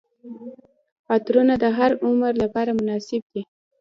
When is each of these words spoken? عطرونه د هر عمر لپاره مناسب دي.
عطرونه 1.13 1.53
د 1.63 1.65
هر 1.77 1.91
عمر 2.05 2.33
لپاره 2.43 2.71
مناسب 2.79 3.21
دي. 3.33 3.41